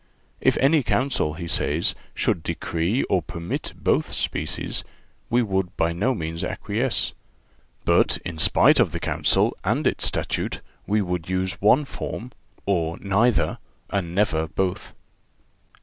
[0.39, 4.83] "If any Council," he says, "should decree or permit both species,
[5.29, 7.13] we would by no means acquiesce;
[7.85, 12.31] but, in spite of the Council and its statute, we would use one form,
[12.65, 13.59] or neither,
[13.91, 14.95] and never both."